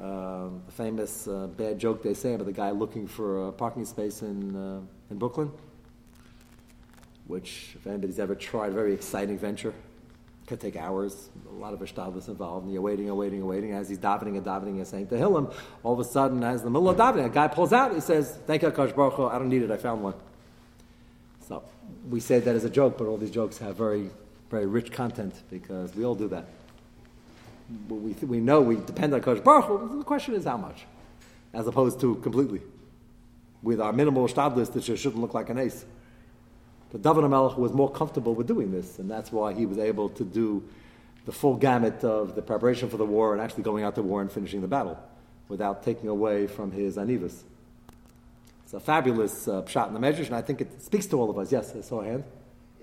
[0.01, 3.85] Um, the famous uh, bad joke they say about the guy looking for a parking
[3.85, 5.49] space in, uh, in Brooklyn,
[7.27, 9.73] which, if anybody's ever tried, a very exciting venture.
[10.45, 13.71] Could take hours, a lot of ishtadlis involved, and you're waiting and waiting and waiting.
[13.71, 15.53] As he's davening and davening and saying Tehillim,
[15.83, 18.39] all of a sudden, as the middle of davening, a guy pulls out, he says,
[18.45, 20.15] Thank you, Akash Baruch Hu, I don't need it, I found one.
[21.47, 21.63] So
[22.09, 24.09] we say that as a joke, but all these jokes have very,
[24.53, 26.45] very rich content because we all do that.
[27.89, 29.97] We, we know we depend on Kosh Baruch Hu.
[29.97, 30.85] The question is how much,
[31.53, 32.61] as opposed to completely.
[33.63, 35.85] With our minimal shtadlis, that shouldn't look like an ace.
[36.91, 40.09] But David HaMelech was more comfortable with doing this, and that's why he was able
[40.09, 40.63] to do
[41.25, 44.21] the full gamut of the preparation for the war and actually going out to war
[44.21, 44.99] and finishing the battle
[45.47, 47.41] without taking away from his anivas.
[48.65, 51.31] It's a fabulous uh, shot in the measures, and I think it speaks to all
[51.31, 51.51] of us.
[51.51, 52.23] Yes, I saw a hand.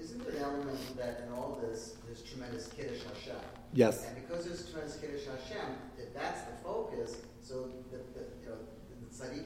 [0.00, 3.36] Isn't there an element that in all this, there's tremendous Kiddush Hashem?
[3.72, 4.04] Yes.
[4.06, 5.66] And because it's tremendous Kiddush Hashem,
[6.14, 8.56] that's the focus, so the, the, you know,
[9.00, 9.44] the tzaddik,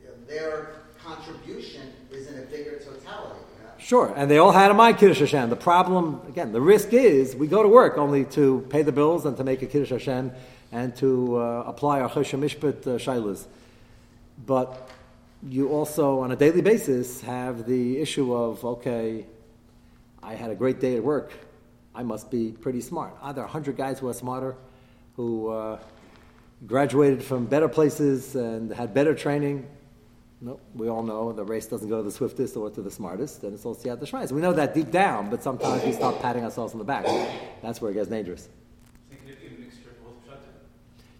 [0.00, 3.40] you know, their contribution is in a bigger totality.
[3.58, 3.70] You know?
[3.78, 5.50] Sure, and they all had a mind Kiddush Hashem.
[5.50, 9.26] The problem, again, the risk is we go to work only to pay the bills
[9.26, 10.32] and to make a Kiddush Hashem
[10.70, 13.46] and to uh, apply our Choshen Mishpat uh, Shailas.
[14.46, 14.90] But
[15.48, 19.26] you also, on a daily basis, have the issue of, okay,
[20.22, 21.32] I had a great day at work.
[21.94, 23.14] I must be pretty smart.
[23.20, 24.56] Are there 100 guys who are smarter,
[25.16, 25.78] who uh,
[26.66, 29.66] graduated from better places and had better training?
[30.40, 33.44] No, we all know the race doesn't go to the swiftest or to the smartest,
[33.44, 34.28] and it's all Siyat Shmai.
[34.28, 37.04] So we know that deep down, but sometimes we stop patting ourselves on the back.
[37.62, 38.48] That's where it gets dangerous.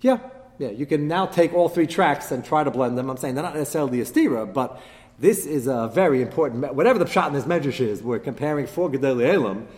[0.00, 0.18] Yeah,
[0.58, 3.08] yeah, you can now take all three tracks and try to blend them.
[3.08, 4.80] I'm saying they're not necessarily a stira, but
[5.20, 6.74] this is a very important.
[6.74, 9.68] Whatever the pshat in this medrash is, we're comparing four gedolei elam.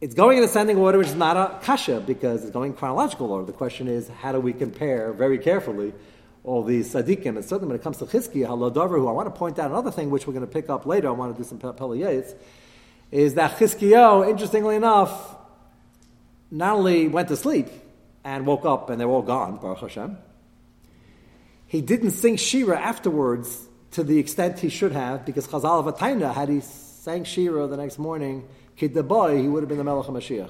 [0.00, 3.44] It's going in ascending order, which is not a kasha because it's going chronological order.
[3.44, 5.92] The question is, how do we compare very carefully
[6.42, 7.36] all these tzaddikim?
[7.36, 9.90] And certainly when it comes to Chizkiah, Halodavar, who I want to point out another
[9.90, 11.08] thing which we're going to pick up later.
[11.08, 12.34] I want to do some Pele Yoetz,
[13.10, 15.36] is that Chizkiah, interestingly enough,
[16.50, 17.68] not only went to sleep
[18.24, 20.16] and woke up and they're all gone, Baruch Hashem.
[21.66, 26.32] He didn't sing Shira afterwards to the extent he should have because Chazal of Ataina,
[26.32, 28.48] had he sang Shira the next morning,
[28.80, 30.48] Kid the boy, he would have been the Melech HaMashiach.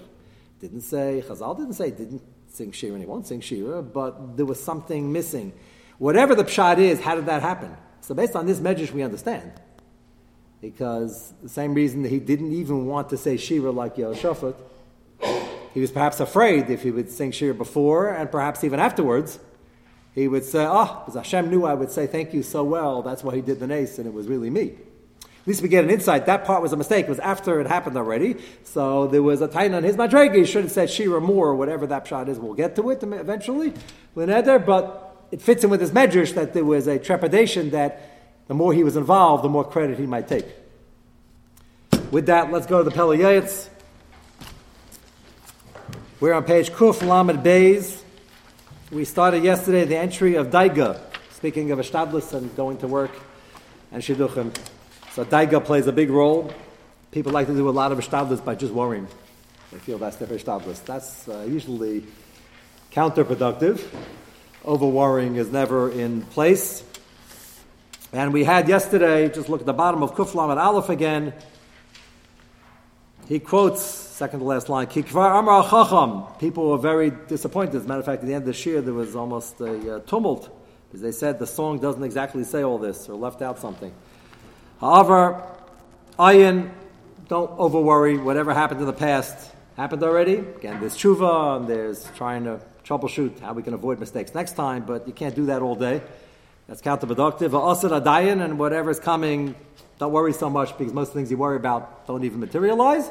[0.60, 4.46] Didn't say, Chazal didn't say didn't sing Shira and he won't sing Shira, but there
[4.46, 5.52] was something missing.
[5.98, 7.76] Whatever the pshat is, how did that happen?
[8.02, 9.50] So based on this medrash, we understand.
[10.60, 14.54] Because the same reason that he didn't even want to say Shira like Yehoshaphat,
[15.74, 19.40] he was perhaps afraid if he would sing Shira before and perhaps even afterwards,
[20.14, 23.02] he would say, ah, Oh, because Hashem knew I would say thank you so well,
[23.02, 24.76] that's why he did the nace, and it was really me.
[25.40, 26.26] At least we get an insight.
[26.26, 27.06] That part was a mistake.
[27.06, 28.36] It was after it happened already.
[28.62, 30.36] So there was a time on his madrega.
[30.36, 32.38] He should have said Shira more, or whatever that pshat is.
[32.38, 33.72] We'll get to it eventually.
[34.14, 38.54] Lineder, but it fits in with his medrash that there was a trepidation that the
[38.54, 40.44] more he was involved, the more credit he might take.
[42.10, 43.68] With that, let's go to the Pele Yoetz.
[46.18, 48.02] We're on page Kuf Lamed Beis.
[48.90, 51.00] We started yesterday the entry of Daiga,
[51.30, 53.12] speaking of Ashtadlis and going to work
[53.92, 54.52] and Shidduchim.
[55.12, 56.52] So Daiga plays a big role.
[57.10, 59.08] People like to do a lot of Ashtadlis by just worrying.
[59.72, 60.84] They feel that's their Ashtadlis.
[60.84, 62.04] That's uh, usually
[62.92, 63.84] counterproductive.
[64.64, 66.84] Over worrying is never in place.
[68.12, 71.32] And we had yesterday, just look at the bottom of Kuflam Lamed Aleph again.
[73.26, 76.22] He quotes, second to last line, Kikvar Amar Chacham.
[76.38, 77.74] People were very disappointed.
[77.74, 79.96] As a matter of fact, at the end of the year, there was almost a
[79.96, 80.56] uh, tumult
[80.88, 83.92] because they said the song doesn't exactly say all this or left out something.
[84.80, 85.42] However,
[86.18, 86.70] Ayin,
[87.28, 88.16] don't over worry.
[88.16, 90.36] Whatever happened in the past happened already.
[90.36, 94.84] Again, there's tshuva and there's trying to troubleshoot how we can avoid mistakes next time,
[94.86, 96.00] but you can't do that all day.
[96.66, 97.52] That's counterproductive.
[97.52, 99.54] Asad Adayan and whatever's coming,
[99.98, 103.10] don't worry so much because most things you worry about don't even materialize.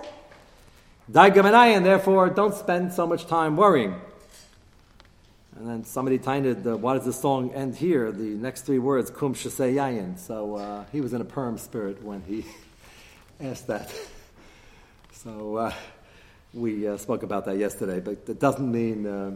[1.11, 1.45] Daiga
[1.75, 3.93] and therefore don't spend so much time worrying.
[5.59, 8.13] And then somebody uh, why does the song end here?
[8.13, 10.17] The next three words, kum shasei yayin.
[10.17, 12.45] So uh, he was in a Purim spirit when he
[13.39, 13.93] asked that.
[15.11, 15.73] So uh,
[16.53, 19.35] we uh, spoke about that yesterday, but it doesn't mean uh,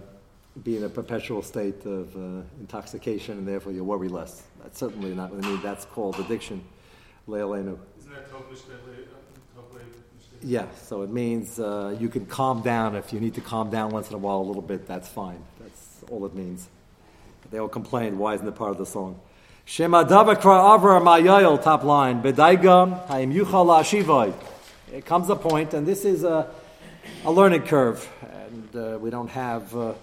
[0.64, 4.44] be in a perpetual state of uh, intoxication and therefore you worry less.
[4.62, 5.62] That's certainly not what I mean.
[5.62, 6.64] That's called addiction.
[7.28, 7.78] Leilenu.
[8.00, 8.30] Isn't that
[10.42, 13.92] Yeah, so it means uh, you can calm down if you need to calm down
[13.92, 14.88] once in a while a little bit.
[14.88, 15.44] That's fine.
[16.14, 16.70] All it means.
[17.50, 18.20] They all complain.
[18.20, 19.20] Why isn't it part of the song?
[19.66, 22.22] Shema davakra avra mayoil, top line.
[22.22, 24.34] Bedaigam hayim yuchal.
[24.94, 26.52] It comes a point, and this is a,
[27.26, 29.94] a learning curve, and uh, we don't have uh,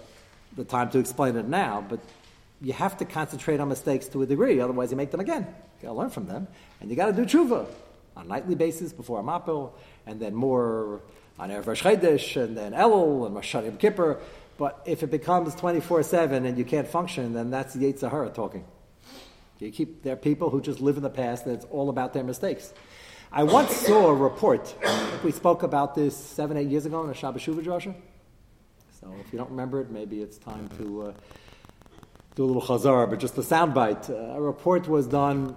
[0.57, 2.01] the time to explain it now, but
[2.61, 5.43] you have to concentrate on mistakes to a degree, otherwise you make them again.
[5.79, 6.45] You gotta learn from them,
[6.81, 7.67] and you gotta do tshuva
[8.17, 9.71] on a nightly basis before a mapil,
[10.05, 10.99] and then more
[11.39, 14.19] on Erev and then Elul, and Rosh Hashanah Kippur.
[14.61, 18.63] But if it becomes 24-7 and you can't function, then that's the Yetzer talking.
[19.57, 22.13] You keep, there are people who just live in the past and it's all about
[22.13, 22.71] their mistakes.
[23.31, 24.75] I once saw a report.
[25.23, 27.95] we spoke about this seven, eight years ago in a Shabbat Shuvah Drasha.
[28.99, 31.13] So if you don't remember it, maybe it's time to uh,
[32.35, 34.11] do a little chazar, but just a soundbite.
[34.11, 35.55] Uh, a report was done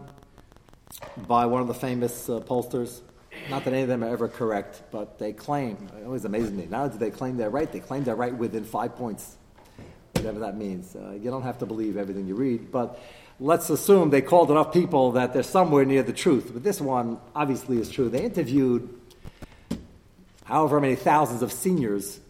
[1.28, 3.02] by one of the famous uh, pollsters.
[3.50, 6.66] Not that any of them are ever correct, but they claim, it always amazes me,
[6.70, 9.36] not only do they claim they're right, they claim they're right within five points,
[10.14, 10.96] whatever that means.
[10.96, 12.98] Uh, you don't have to believe everything you read, but
[13.38, 16.50] let's assume they called enough people that they're somewhere near the truth.
[16.52, 18.08] But this one obviously is true.
[18.08, 18.88] They interviewed
[20.44, 22.20] however many thousands of seniors,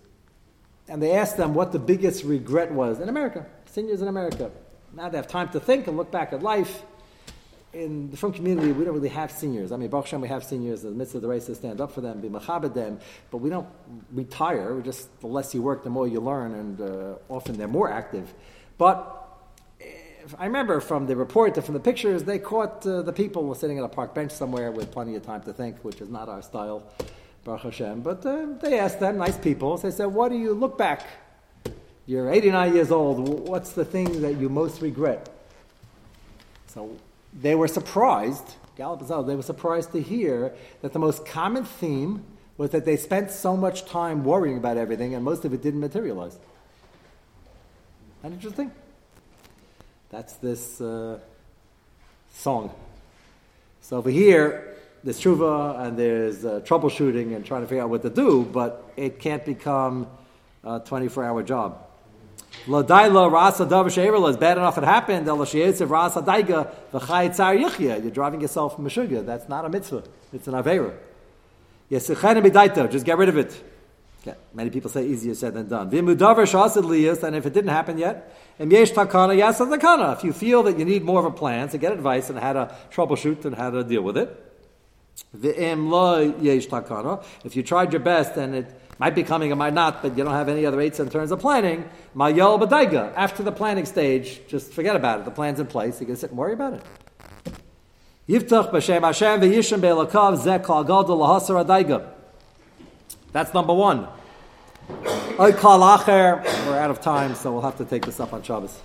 [0.88, 4.50] and they asked them what the biggest regret was in America, seniors in America.
[4.94, 6.82] Now they have time to think and look back at life.
[7.74, 9.72] In the Frum community, we don't really have seniors.
[9.72, 11.80] I mean, Baruch Hashem, we have seniors in the midst of the race to stand
[11.80, 13.00] up for them, be machabed them,
[13.32, 13.66] but we don't
[14.12, 14.74] retire.
[14.74, 17.90] We're just the less you work, the more you learn, and uh, often they're more
[17.90, 18.32] active.
[18.78, 19.24] But
[20.38, 23.84] I remember from the report from the pictures, they caught uh, the people sitting at
[23.84, 26.84] a park bench somewhere with plenty of time to think, which is not our style,
[27.42, 28.02] Baruch Hashem.
[28.02, 31.06] But uh, they asked them, nice people, they said, What do you look back?
[32.06, 33.48] You're 89 years old.
[33.48, 35.28] What's the thing that you most regret?
[36.66, 36.96] So
[37.34, 38.44] they were surprised,
[38.76, 42.24] Gallup they were surprised to hear that the most common theme
[42.56, 45.80] was that they spent so much time worrying about everything and most of it didn't
[45.80, 46.38] materialize.
[48.22, 48.70] That interesting?
[50.10, 51.18] That's this uh,
[52.32, 52.72] song.
[53.80, 58.02] So over here, there's tshuva and there's uh, troubleshooting and trying to figure out what
[58.02, 60.06] to do, but it can't become
[60.62, 61.83] a 24 hour job.
[62.66, 65.26] Lo daila rasa davar is bad enough it happened.
[65.26, 68.02] Lo sheyetziv rasa daiga v'chayit yichya.
[68.02, 69.22] You're driving yourself from a.
[69.22, 70.04] That's not a mitzvah.
[70.32, 70.94] It's an avera.
[71.90, 73.62] Yes, just get rid of it.
[74.26, 74.38] Okay.
[74.54, 75.90] Many people say easier said than done.
[75.90, 80.16] V'mudavar shasid liyas, and if it didn't happen yet, and yesh takana yasa takana.
[80.16, 82.54] If you feel that you need more of a plan, so get advice on how
[82.54, 84.52] to troubleshoot and how to deal with it.
[85.36, 87.22] V'im lo yesh takana.
[87.44, 90.24] If you tried your best and it might be coming, it might not, but you
[90.24, 93.12] don't have any other rates in terms of planning, mayol badaiga.
[93.16, 95.24] After the planning stage, just forget about it.
[95.24, 96.00] The plan's in place.
[96.00, 96.82] You can sit and worry about it.
[98.28, 102.08] Yiftach b'shem Hashem v'yishim be'elakav zeh kol gadol lahasar adaiga.
[103.32, 104.06] That's number one.
[104.88, 105.50] We're
[106.78, 108.80] out of time, so we'll have to take this up on Shabbos.